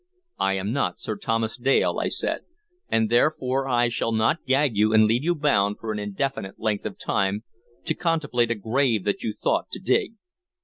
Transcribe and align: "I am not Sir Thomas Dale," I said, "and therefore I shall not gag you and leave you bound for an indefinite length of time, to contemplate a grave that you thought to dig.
"I 0.39 0.53
am 0.53 0.71
not 0.73 0.99
Sir 0.99 1.15
Thomas 1.15 1.55
Dale," 1.57 1.99
I 1.99 2.07
said, 2.07 2.39
"and 2.89 3.07
therefore 3.07 3.67
I 3.67 3.89
shall 3.89 4.11
not 4.11 4.43
gag 4.47 4.75
you 4.75 4.93
and 4.93 5.03
leave 5.05 5.23
you 5.23 5.35
bound 5.35 5.77
for 5.77 5.91
an 5.91 5.99
indefinite 5.99 6.59
length 6.59 6.85
of 6.87 6.97
time, 6.97 7.43
to 7.85 7.93
contemplate 7.93 8.49
a 8.49 8.55
grave 8.55 9.03
that 9.03 9.21
you 9.21 9.31
thought 9.39 9.69
to 9.73 9.79
dig. 9.79 10.13